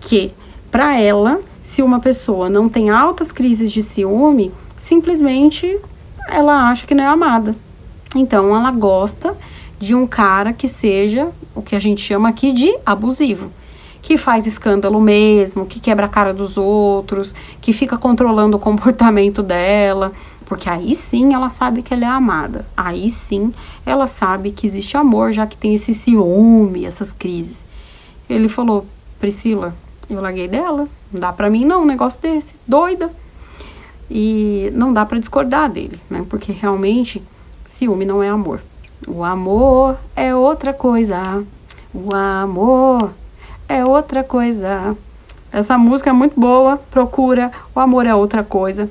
que 0.00 0.32
para 0.70 0.98
ela, 1.00 1.40
se 1.68 1.82
uma 1.82 2.00
pessoa 2.00 2.48
não 2.48 2.66
tem 2.66 2.88
altas 2.88 3.30
crises 3.30 3.70
de 3.70 3.82
ciúme, 3.82 4.50
simplesmente 4.76 5.78
ela 6.26 6.70
acha 6.70 6.86
que 6.86 6.94
não 6.94 7.04
é 7.04 7.06
amada. 7.06 7.54
Então 8.16 8.56
ela 8.56 8.70
gosta 8.70 9.36
de 9.78 9.94
um 9.94 10.06
cara 10.06 10.54
que 10.54 10.66
seja 10.66 11.28
o 11.54 11.60
que 11.60 11.76
a 11.76 11.78
gente 11.78 12.00
chama 12.00 12.30
aqui 12.30 12.52
de 12.52 12.74
abusivo, 12.86 13.52
que 14.00 14.16
faz 14.16 14.46
escândalo 14.46 14.98
mesmo, 14.98 15.66
que 15.66 15.78
quebra 15.78 16.06
a 16.06 16.08
cara 16.08 16.32
dos 16.32 16.56
outros, 16.56 17.34
que 17.60 17.72
fica 17.72 17.98
controlando 17.98 18.56
o 18.56 18.60
comportamento 18.60 19.42
dela, 19.42 20.12
porque 20.46 20.70
aí 20.70 20.94
sim 20.94 21.34
ela 21.34 21.50
sabe 21.50 21.82
que 21.82 21.92
ela 21.92 22.06
é 22.06 22.08
amada. 22.08 22.64
Aí 22.74 23.10
sim 23.10 23.52
ela 23.84 24.06
sabe 24.06 24.52
que 24.52 24.66
existe 24.66 24.96
amor, 24.96 25.32
já 25.32 25.46
que 25.46 25.56
tem 25.56 25.74
esse 25.74 25.92
ciúme, 25.92 26.86
essas 26.86 27.12
crises. 27.12 27.66
Ele 28.28 28.48
falou: 28.48 28.86
"Priscila, 29.20 29.76
eu 30.08 30.20
larguei 30.20 30.48
dela. 30.48 30.88
Não 31.12 31.20
dá 31.20 31.32
pra 31.32 31.50
mim 31.50 31.64
não 31.64 31.82
um 31.82 31.86
negócio 31.86 32.20
desse, 32.20 32.54
doida". 32.66 33.10
E 34.10 34.70
não 34.74 34.92
dá 34.92 35.04
para 35.04 35.18
discordar 35.18 35.70
dele, 35.70 36.00
né? 36.08 36.24
Porque 36.28 36.50
realmente 36.50 37.22
ciúme 37.66 38.04
não 38.04 38.22
é 38.22 38.28
amor. 38.28 38.60
O 39.06 39.22
amor 39.22 39.98
é 40.16 40.34
outra 40.34 40.72
coisa. 40.72 41.44
O 41.94 42.14
amor 42.14 43.12
é 43.68 43.84
outra 43.84 44.24
coisa. 44.24 44.96
Essa 45.52 45.76
música 45.78 46.10
é 46.10 46.12
muito 46.12 46.38
boa. 46.38 46.78
Procura. 46.90 47.52
O 47.74 47.80
amor 47.80 48.06
é 48.06 48.14
outra 48.14 48.42
coisa. 48.42 48.90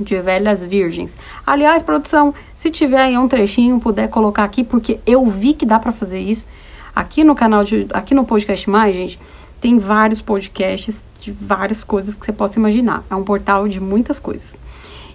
De 0.00 0.20
Velhas 0.20 0.64
Virgens. 0.64 1.16
Aliás, 1.46 1.82
produção, 1.82 2.32
se 2.54 2.70
tiver 2.70 3.00
aí 3.00 3.18
um 3.18 3.26
trechinho, 3.26 3.80
puder 3.80 4.08
colocar 4.08 4.44
aqui, 4.44 4.62
porque 4.62 5.00
eu 5.04 5.26
vi 5.26 5.54
que 5.54 5.66
dá 5.66 5.78
para 5.78 5.90
fazer 5.92 6.20
isso. 6.20 6.46
Aqui 6.94 7.24
no 7.24 7.34
canal 7.34 7.64
de. 7.64 7.86
Aqui 7.92 8.14
no 8.14 8.24
Podcast 8.24 8.68
Mais, 8.70 8.94
gente, 8.94 9.18
tem 9.60 9.78
vários 9.78 10.20
podcasts 10.20 11.06
de 11.20 11.32
várias 11.32 11.84
coisas 11.84 12.14
que 12.14 12.24
você 12.24 12.32
possa 12.32 12.58
imaginar. 12.58 13.04
É 13.10 13.14
um 13.14 13.24
portal 13.24 13.68
de 13.68 13.80
muitas 13.80 14.18
coisas. 14.20 14.56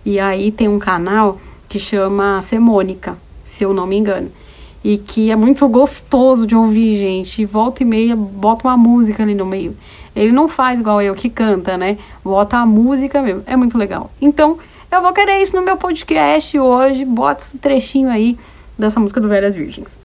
E 0.05 0.19
aí 0.19 0.51
tem 0.51 0.67
um 0.67 0.79
canal 0.79 1.39
que 1.69 1.79
chama 1.79 2.41
Semônica 2.41 3.17
se 3.43 3.63
eu 3.63 3.73
não 3.73 3.85
me 3.85 3.97
engano. 3.97 4.31
E 4.83 4.97
que 4.97 5.31
é 5.31 5.35
muito 5.35 5.67
gostoso 5.67 6.45
de 6.45 6.55
ouvir, 6.55 6.95
gente. 6.97 7.41
E 7.41 7.45
volta 7.45 7.83
e 7.83 7.85
meia, 7.85 8.15
bota 8.15 8.67
uma 8.67 8.75
música 8.75 9.23
ali 9.23 9.33
no 9.33 9.45
meio. 9.45 9.77
Ele 10.15 10.31
não 10.31 10.49
faz 10.49 10.79
igual 10.79 11.01
eu 11.01 11.15
que 11.15 11.29
canta, 11.29 11.77
né? 11.77 11.97
Bota 12.23 12.57
a 12.57 12.65
música 12.65 13.21
mesmo. 13.21 13.43
É 13.45 13.55
muito 13.55 13.77
legal. 13.77 14.11
Então, 14.21 14.57
eu 14.91 15.01
vou 15.01 15.13
querer 15.13 15.41
isso 15.41 15.55
no 15.55 15.61
meu 15.61 15.77
podcast 15.77 16.59
hoje. 16.59 17.05
Bota 17.05 17.41
esse 17.41 17.57
trechinho 17.57 18.09
aí 18.09 18.37
dessa 18.77 18.99
música 18.99 19.21
do 19.21 19.29
Velhas 19.29 19.55
Virgens. 19.55 19.99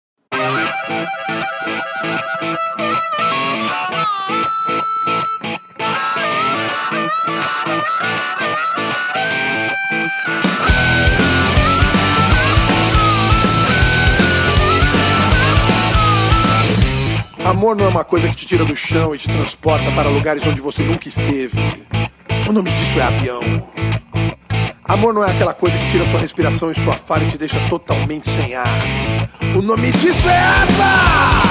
Amor 17.45 17.75
não 17.75 17.87
é 17.87 17.89
uma 17.89 18.05
coisa 18.05 18.29
que 18.29 18.37
te 18.37 18.47
tira 18.47 18.65
do 18.65 18.77
chão 18.77 19.15
e 19.15 19.19
te 19.19 19.29
transporta 19.29 19.91
para 19.93 20.09
lugares 20.09 20.47
onde 20.47 20.61
você 20.61 20.83
nunca 20.83 21.09
esteve. 21.09 21.59
O 22.49 22.53
nome 22.53 22.71
disso 22.71 22.99
é 22.99 23.03
avião. 23.03 23.41
Amor 24.85 25.13
não 25.13 25.25
é 25.25 25.31
aquela 25.31 25.53
coisa 25.53 25.77
que 25.79 25.89
tira 25.89 26.05
sua 26.07 26.21
respiração 26.21 26.71
e 26.71 26.75
sua 26.75 26.95
fala 26.95 27.25
e 27.25 27.27
te 27.27 27.37
deixa 27.37 27.59
totalmente 27.69 28.29
sem 28.29 28.55
ar. 28.55 28.69
O 29.57 29.61
nome 29.61 29.91
disso 29.93 30.29
é 30.29 30.39
asa! 30.39 31.48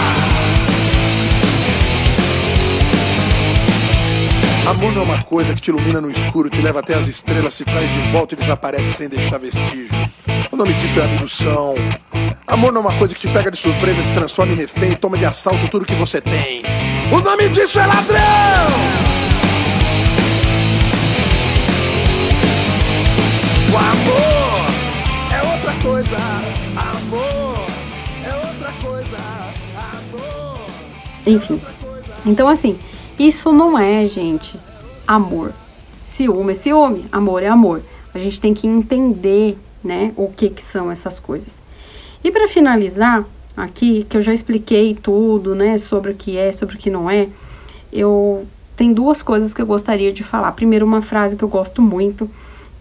Amor 4.67 4.91
não 4.91 5.01
é 5.01 5.05
uma 5.05 5.23
coisa 5.23 5.53
que 5.53 5.61
te 5.61 5.69
ilumina 5.69 6.01
no 6.01 6.11
escuro, 6.11 6.49
te 6.49 6.61
leva 6.61 6.81
até 6.81 6.93
as 6.93 7.07
estrelas, 7.07 7.55
te 7.55 7.63
traz 7.63 7.89
de 7.89 8.01
volta 8.11 8.33
e 8.33 8.37
desaparece 8.37 8.95
sem 8.95 9.07
deixar 9.07 9.37
vestígios. 9.37 9.89
O 10.51 10.57
nome 10.57 10.73
disso 10.73 10.99
é 10.99 11.05
abdução. 11.05 11.75
Amor 12.45 12.73
não 12.73 12.81
é 12.81 12.87
uma 12.87 12.97
coisa 12.97 13.15
que 13.15 13.21
te 13.21 13.29
pega 13.29 13.49
de 13.49 13.57
surpresa, 13.57 14.03
te 14.03 14.11
transforma 14.11 14.51
em 14.51 14.57
refém, 14.57 14.91
toma 14.91 15.17
de 15.17 15.23
assalto 15.23 15.69
tudo 15.69 15.85
que 15.85 15.95
você 15.95 16.19
tem. 16.19 16.63
O 17.13 17.21
nome 17.21 17.47
disso 17.47 17.79
é 17.79 17.85
ladrão! 17.85 18.17
O 23.71 23.77
amor 23.77 24.67
é 25.31 25.47
outra 25.49 25.73
coisa. 25.81 26.17
Amor 26.75 27.67
é 28.25 28.35
outra 28.35 28.73
coisa. 28.81 29.17
Amor. 29.77 30.59
É 31.25 31.31
Enfim. 31.31 31.61
Então, 32.25 32.49
assim, 32.49 32.77
isso 33.19 33.51
não 33.51 33.77
é, 33.77 34.07
gente, 34.07 34.59
amor. 35.07 35.53
Ciúme 36.15 36.51
é 36.51 36.55
ciúme, 36.55 37.05
amor 37.11 37.43
é 37.43 37.47
amor. 37.47 37.81
A 38.13 38.17
gente 38.17 38.41
tem 38.41 38.53
que 38.53 38.67
entender, 38.67 39.57
né, 39.83 40.11
o 40.15 40.27
que 40.29 40.49
que 40.49 40.63
são 40.63 40.91
essas 40.91 41.19
coisas. 41.19 41.61
E 42.23 42.31
para 42.31 42.47
finalizar 42.47 43.25
aqui, 43.55 44.05
que 44.09 44.17
eu 44.17 44.21
já 44.21 44.33
expliquei 44.33 44.95
tudo, 44.95 45.55
né, 45.55 45.77
sobre 45.77 46.11
o 46.11 46.15
que 46.15 46.37
é, 46.37 46.51
sobre 46.51 46.75
o 46.75 46.77
que 46.77 46.89
não 46.89 47.09
é, 47.09 47.27
eu 47.91 48.45
tem 48.77 48.93
duas 48.93 49.23
coisas 49.23 49.55
que 49.55 49.61
eu 49.61 49.65
gostaria 49.65 50.13
de 50.13 50.23
falar. 50.23 50.51
Primeiro, 50.51 50.85
uma 50.85 51.01
frase 51.01 51.35
que 51.35 51.43
eu 51.43 51.49
gosto 51.49 51.81
muito, 51.81 52.29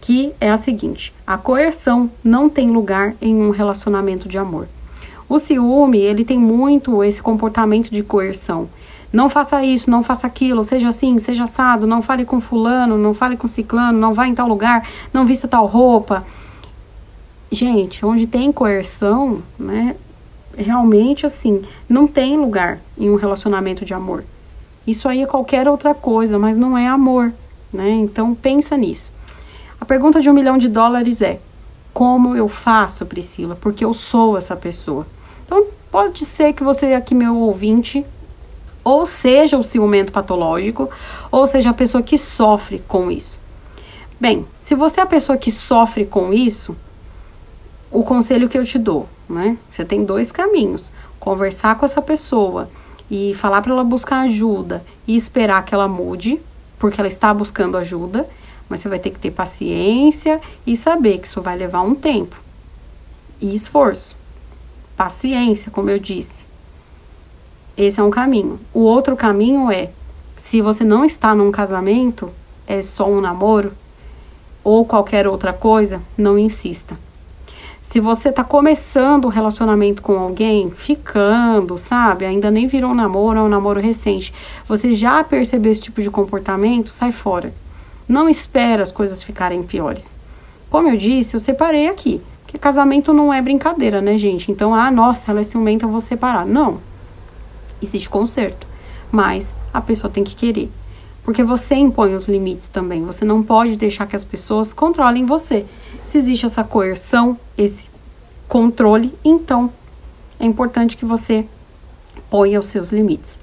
que 0.00 0.33
é 0.38 0.50
a 0.50 0.57
seguinte: 0.59 1.12
a 1.26 1.38
coerção 1.38 2.11
não 2.23 2.50
tem 2.50 2.71
lugar 2.71 3.16
em 3.21 3.35
um 3.35 3.50
relacionamento 3.50 4.28
de 4.28 4.37
amor. 4.37 4.69
O 5.28 5.38
ciúme, 5.38 5.99
ele 5.99 6.25
tem 6.25 6.38
muito 6.38 7.02
esse 7.02 7.21
comportamento 7.21 7.90
de 7.90 8.02
coerção. 8.02 8.69
Não 9.13 9.29
faça 9.29 9.63
isso, 9.65 9.91
não 9.91 10.03
faça 10.03 10.27
aquilo, 10.27 10.65
seja 10.65 10.89
assim, 10.89 11.19
seja 11.19 11.45
assado, 11.45 11.87
não 11.87 12.03
fale 12.03 12.25
com 12.25 12.41
fulano, 12.41 12.99
não 12.99 13.15
fale 13.15 13.37
com 13.37 13.47
ciclano, 13.47 13.99
não 13.99 14.13
vá 14.13 14.27
em 14.27 14.35
tal 14.35 14.49
lugar, 14.49 14.89
não 15.13 15.25
vista 15.25 15.47
tal 15.47 15.67
roupa. 15.67 16.25
Gente, 17.51 18.05
onde 18.05 18.27
tem 18.27 18.53
coerção, 18.53 19.41
né, 19.59 19.97
realmente 20.57 21.25
assim, 21.25 21.63
não 21.89 22.07
tem 22.07 22.37
lugar 22.37 22.81
em 22.99 23.09
um 23.09 23.17
relacionamento 23.17 23.85
de 23.85 23.95
amor. 23.95 24.25
Isso 24.87 25.09
aí 25.09 25.23
é 25.23 25.27
qualquer 25.27 25.69
outra 25.69 25.95
coisa, 25.95 26.39
mas 26.39 26.57
não 26.57 26.77
é 26.77 26.87
amor, 26.87 27.33
né? 27.73 27.91
Então 27.91 28.35
pensa 28.35 28.77
nisso. 28.77 29.13
A 29.81 29.85
pergunta 29.85 30.21
de 30.21 30.31
um 30.31 30.33
milhão 30.33 30.57
de 30.57 30.69
dólares 30.69 31.21
é: 31.21 31.41
como 31.93 32.37
eu 32.37 32.49
faço, 32.49 33.05
Priscila? 33.05 33.57
Porque 33.57 33.85
eu 33.85 33.93
sou 33.93 34.37
essa 34.37 34.55
pessoa. 34.55 35.07
Então 35.45 35.67
pode 35.91 36.25
ser 36.25 36.53
que 36.53 36.63
você 36.63 36.93
aqui 36.93 37.15
meu 37.15 37.37
ouvinte 37.37 38.05
ou 38.87 39.05
seja 39.05 39.59
o 39.59 39.64
ciumento 39.64 40.12
patológico, 40.12 40.88
ou 41.28 41.45
seja 41.45 41.71
a 41.71 41.75
pessoa 41.75 42.05
que 42.05 42.16
sofre 42.16 42.78
com 42.87 43.11
isso. 43.11 43.40
Bem, 44.21 44.47
se 44.61 44.76
você 44.76 45.00
é 45.00 45.02
a 45.02 45.07
pessoa 45.07 45.37
que 45.37 45.50
sofre 45.50 46.07
com 46.07 46.33
isso, 46.33 46.76
o 47.90 48.05
conselho 48.05 48.49
que 48.49 48.57
eu 48.57 48.64
te 48.64 48.78
dou, 48.78 49.09
né? 49.28 49.59
Você 49.73 49.85
tem 49.85 50.05
dois 50.05 50.31
caminhos: 50.31 50.93
conversar 51.19 51.75
com 51.75 51.85
essa 51.85 52.00
pessoa 52.00 52.71
e 53.11 53.35
falar 53.35 53.61
para 53.61 53.73
ela 53.73 53.83
buscar 53.83 54.21
ajuda 54.21 54.85
e 55.05 55.16
esperar 55.16 55.64
que 55.64 55.75
ela 55.75 55.88
mude, 55.88 56.40
porque 56.78 57.00
ela 57.00 57.09
está 57.09 57.35
buscando 57.35 57.76
ajuda, 57.76 58.25
mas 58.69 58.78
você 58.78 58.88
vai 58.88 59.00
ter 59.00 59.11
que 59.11 59.19
ter 59.19 59.33
paciência 59.33 60.40
e 60.64 60.76
saber 60.76 61.19
que 61.19 61.26
isso 61.26 61.43
vai 61.43 61.57
levar 61.57 61.83
um 61.83 61.97
tempo 61.97 62.37
e 63.40 63.52
esforço. 63.52 64.16
Paciência, 64.97 65.73
como 65.73 65.90
eu 65.90 65.99
disse. 65.99 66.46
Esse 67.76 68.00
é 68.00 68.02
um 68.02 68.11
caminho. 68.11 68.59
O 68.73 68.80
outro 68.80 69.14
caminho 69.14 69.71
é, 69.71 69.90
se 70.37 70.62
você 70.62 70.85
não 70.85 71.04
está 71.04 71.35
num 71.35 71.50
casamento, 71.50 72.30
é 72.66 72.80
só 72.80 73.09
um 73.09 73.21
namoro 73.21 73.73
ou 74.64 74.85
qualquer 74.85 75.28
outra 75.28 75.52
coisa, 75.52 76.00
não 76.16 76.38
insista. 76.38 76.99
Se 77.83 78.00
você 78.00 78.30
está 78.30 78.42
começando 78.42 79.26
o 79.26 79.28
um 79.28 79.30
relacionamento 79.30 80.02
com 80.02 80.18
alguém, 80.18 80.71
ficando, 80.71 81.78
sabe? 81.78 82.25
Ainda 82.25 82.50
nem 82.50 82.66
virou 82.66 82.90
um 82.90 82.95
namoro, 82.95 83.38
é 83.38 83.42
um 83.42 83.49
namoro 83.49 83.80
recente. 83.80 84.35
Você 84.66 84.92
já 84.92 85.23
percebeu 85.23 85.71
esse 85.71 85.83
tipo 85.83 86.02
de 86.02 86.11
comportamento? 86.11 86.90
Sai 86.90 87.12
fora. 87.12 87.54
Não 88.09 88.28
espera 88.28 88.83
as 88.83 88.90
coisas 88.90 89.23
ficarem 89.23 89.62
piores. 89.62 90.14
Como 90.68 90.88
eu 90.88 90.97
disse, 90.97 91.37
eu 91.37 91.40
separei 91.40 91.88
aqui. 91.88 92.21
Porque 92.42 92.59
casamento 92.59 93.12
não 93.12 93.33
é 93.33 93.40
brincadeira, 93.40 94.00
né, 94.00 94.18
gente? 94.18 94.50
Então, 94.50 94.75
ah, 94.75 94.90
nossa, 94.90 95.30
ela 95.30 95.40
é 95.40 95.45
ciumenta, 95.45 95.85
eu 95.85 95.90
vou 95.90 96.00
separar. 96.00 96.45
Não. 96.45 96.78
Existe 97.87 98.11
conserto. 98.11 98.66
Mas 99.11 99.55
a 99.73 99.81
pessoa 99.81 100.12
tem 100.12 100.25
que 100.25 100.35
querer. 100.35 100.71
Porque 101.23 101.43
você 101.43 101.75
impõe 101.75 102.14
os 102.14 102.26
limites 102.26 102.69
também. 102.69 103.05
Você 103.05 103.25
não 103.25 103.43
pode 103.43 103.76
deixar 103.76 104.07
que 104.07 104.16
as 104.16 104.25
pessoas 104.25 104.73
controlem 104.73 105.25
você. 105.25 105.64
Se 106.05 106.19
existe 106.19 106.47
essa 106.47 106.62
coerção, 106.62 107.38
esse 107.57 107.88
controle, 108.49 109.12
então 109.25 109.73
é 110.38 110.45
importante 110.45 110.97
que 110.97 111.05
você 111.05 111.45
ponha 112.31 112.61
os 112.61 112.66
seus 112.66 112.90
limites. 112.90 113.38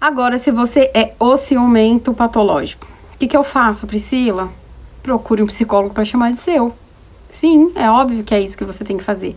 Agora, 0.00 0.38
se 0.38 0.50
você 0.50 0.90
é 0.94 1.14
o 1.18 1.36
ciumento 1.36 2.12
patológico, 2.14 2.86
o 3.14 3.18
que, 3.18 3.26
que 3.26 3.36
eu 3.36 3.42
faço, 3.42 3.86
Priscila? 3.86 4.50
Procure 5.02 5.42
um 5.42 5.46
psicólogo 5.46 5.94
para 5.94 6.04
chamar 6.04 6.30
de 6.30 6.38
seu. 6.38 6.74
Sim, 7.30 7.72
é 7.74 7.90
óbvio 7.90 8.24
que 8.24 8.34
é 8.34 8.40
isso 8.40 8.56
que 8.56 8.64
você 8.64 8.84
tem 8.84 8.96
que 8.96 9.04
fazer. 9.04 9.36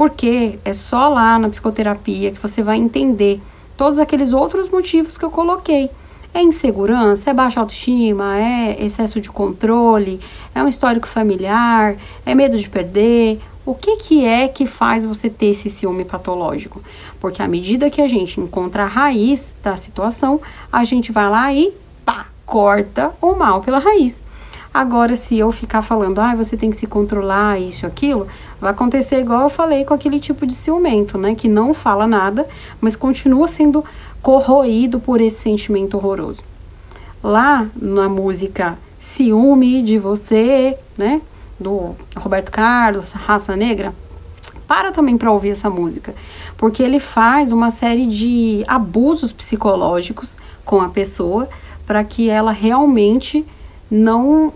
Porque 0.00 0.58
é 0.64 0.72
só 0.72 1.10
lá 1.10 1.38
na 1.38 1.50
psicoterapia 1.50 2.30
que 2.30 2.40
você 2.40 2.62
vai 2.62 2.78
entender 2.78 3.38
todos 3.76 3.98
aqueles 3.98 4.32
outros 4.32 4.66
motivos 4.70 5.18
que 5.18 5.24
eu 5.26 5.30
coloquei. 5.30 5.90
É 6.32 6.40
insegurança, 6.40 7.28
é 7.28 7.34
baixa 7.34 7.60
autoestima, 7.60 8.34
é 8.38 8.82
excesso 8.82 9.20
de 9.20 9.28
controle, 9.28 10.18
é 10.54 10.62
um 10.62 10.68
histórico 10.68 11.06
familiar, 11.06 11.96
é 12.24 12.34
medo 12.34 12.56
de 12.56 12.66
perder, 12.66 13.42
o 13.66 13.74
que, 13.74 13.96
que 13.96 14.24
é 14.24 14.48
que 14.48 14.64
faz 14.64 15.04
você 15.04 15.28
ter 15.28 15.48
esse 15.48 15.68
ciúme 15.68 16.06
patológico? 16.06 16.82
Porque 17.20 17.42
à 17.42 17.46
medida 17.46 17.90
que 17.90 18.00
a 18.00 18.08
gente 18.08 18.40
encontra 18.40 18.84
a 18.84 18.86
raiz 18.86 19.52
da 19.62 19.76
situação, 19.76 20.40
a 20.72 20.82
gente 20.82 21.12
vai 21.12 21.28
lá 21.28 21.52
e 21.52 21.74
pá, 22.06 22.24
corta 22.46 23.12
o 23.20 23.34
mal 23.34 23.60
pela 23.60 23.78
raiz. 23.78 24.22
Agora, 24.72 25.16
se 25.16 25.36
eu 25.36 25.50
ficar 25.50 25.82
falando, 25.82 26.20
ah, 26.20 26.34
você 26.34 26.56
tem 26.56 26.70
que 26.70 26.76
se 26.76 26.86
controlar, 26.86 27.60
isso, 27.60 27.86
aquilo, 27.86 28.26
vai 28.60 28.70
acontecer 28.70 29.20
igual 29.20 29.42
eu 29.42 29.50
falei 29.50 29.84
com 29.84 29.92
aquele 29.92 30.20
tipo 30.20 30.46
de 30.46 30.54
ciumento, 30.54 31.18
né? 31.18 31.34
Que 31.34 31.48
não 31.48 31.74
fala 31.74 32.06
nada, 32.06 32.46
mas 32.80 32.94
continua 32.94 33.48
sendo 33.48 33.84
corroído 34.22 35.00
por 35.00 35.20
esse 35.20 35.40
sentimento 35.40 35.96
horroroso. 35.96 36.42
Lá 37.22 37.66
na 37.74 38.08
música 38.08 38.78
Ciúme 38.98 39.82
de 39.82 39.98
Você, 39.98 40.78
né? 40.96 41.20
do 41.60 41.94
Roberto 42.16 42.50
Carlos, 42.50 43.12
Raça 43.12 43.54
Negra, 43.54 43.92
para 44.66 44.90
também 44.90 45.18
para 45.18 45.30
ouvir 45.30 45.50
essa 45.50 45.68
música, 45.68 46.14
porque 46.56 46.82
ele 46.82 46.98
faz 46.98 47.52
uma 47.52 47.70
série 47.70 48.06
de 48.06 48.64
abusos 48.66 49.30
psicológicos 49.30 50.38
com 50.64 50.80
a 50.80 50.88
pessoa 50.88 51.48
para 51.86 52.02
que 52.02 52.30
ela 52.30 52.52
realmente 52.52 53.44
não 53.90 54.52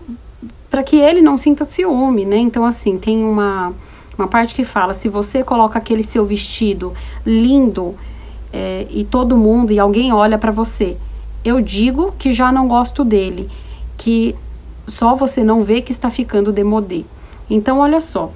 para 0.69 0.83
que 0.83 0.97
ele 0.97 1.21
não 1.21 1.37
sinta 1.37 1.65
ciúme, 1.65 2.25
né? 2.25 2.37
Então 2.37 2.65
assim, 2.65 2.97
tem 2.97 3.23
uma 3.23 3.73
uma 4.17 4.27
parte 4.27 4.55
que 4.55 4.63
fala, 4.63 4.93
se 4.93 5.09
você 5.09 5.43
coloca 5.43 5.77
aquele 5.77 6.01
seu 6.01 6.25
vestido 6.25 6.93
lindo 7.25 7.95
é, 8.51 8.87
e 8.89 9.03
todo 9.03 9.37
mundo 9.37 9.73
e 9.73 9.79
alguém 9.79 10.13
olha 10.13 10.37
para 10.37 10.51
você, 10.51 10.95
eu 11.43 11.59
digo 11.61 12.13
que 12.17 12.31
já 12.31 12.51
não 12.51 12.67
gosto 12.67 13.03
dele, 13.03 13.49
que 13.97 14.35
só 14.87 15.15
você 15.15 15.43
não 15.43 15.63
vê 15.63 15.81
que 15.81 15.91
está 15.91 16.09
ficando 16.09 16.51
demodê. 16.51 17.03
Então, 17.49 17.79
olha 17.79 17.99
só, 17.99 18.31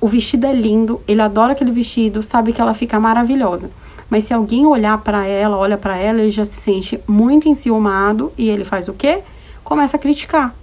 o 0.00 0.06
vestido 0.06 0.46
é 0.46 0.52
lindo, 0.52 1.00
ele 1.08 1.22
adora 1.22 1.52
aquele 1.52 1.72
vestido, 1.72 2.22
sabe 2.22 2.52
que 2.52 2.60
ela 2.60 2.74
fica 2.74 3.00
maravilhosa. 3.00 3.70
Mas 4.10 4.24
se 4.24 4.34
alguém 4.34 4.66
olhar 4.66 4.98
para 4.98 5.26
ela, 5.26 5.56
olha 5.56 5.78
para 5.78 5.96
ela, 5.96 6.20
ele 6.20 6.30
já 6.30 6.44
se 6.44 6.60
sente 6.60 7.00
muito 7.08 7.48
enciumado 7.48 8.32
e 8.36 8.48
ele 8.48 8.64
faz 8.64 8.88
o 8.88 8.92
quê? 8.92 9.22
Começa 9.64 9.96
a 9.96 10.00
criticar. 10.00 10.54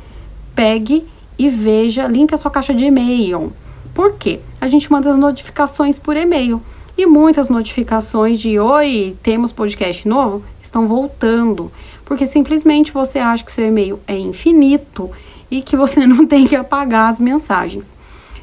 pegue 0.54 1.04
e 1.36 1.48
veja, 1.48 2.06
limpe 2.06 2.34
a 2.34 2.36
sua 2.36 2.50
caixa 2.50 2.72
de 2.72 2.84
e-mail. 2.84 3.52
Por 3.94 4.14
quê? 4.14 4.40
A 4.60 4.68
gente 4.68 4.90
manda 4.90 5.10
as 5.10 5.18
notificações 5.18 5.98
por 5.98 6.16
e-mail. 6.16 6.62
E 6.96 7.06
muitas 7.06 7.48
notificações 7.48 8.38
de 8.38 8.58
oi, 8.58 9.16
temos 9.22 9.50
podcast 9.50 10.06
novo, 10.06 10.42
estão 10.62 10.86
voltando. 10.86 11.70
Porque 12.04 12.26
simplesmente 12.26 12.92
você 12.92 13.18
acha 13.18 13.44
que 13.44 13.52
seu 13.52 13.66
e-mail 13.66 13.98
é 14.06 14.16
infinito 14.16 15.10
e 15.50 15.62
que 15.62 15.76
você 15.76 16.04
não 16.06 16.26
tem 16.26 16.46
que 16.46 16.56
apagar 16.56 17.10
as 17.10 17.18
mensagens. 17.18 17.92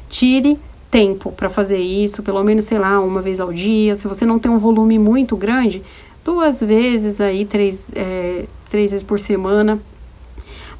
Tire 0.08 0.58
tempo 0.90 1.30
para 1.30 1.48
fazer 1.48 1.78
isso, 1.78 2.22
pelo 2.22 2.42
menos, 2.42 2.64
sei 2.64 2.78
lá, 2.78 3.00
uma 3.00 3.22
vez 3.22 3.40
ao 3.40 3.52
dia. 3.52 3.94
Se 3.94 4.08
você 4.08 4.26
não 4.26 4.38
tem 4.38 4.50
um 4.50 4.58
volume 4.58 4.98
muito 4.98 5.36
grande, 5.36 5.82
duas 6.24 6.60
vezes 6.60 7.20
aí, 7.20 7.44
três, 7.44 7.90
é, 7.94 8.46
três 8.68 8.90
vezes 8.90 9.04
por 9.04 9.18
semana. 9.18 9.80